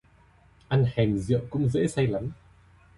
[0.69, 2.31] Ăn hèm rượu cũng dễ say lắm